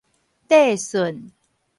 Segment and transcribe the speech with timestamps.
[0.47, 1.29] 帝舜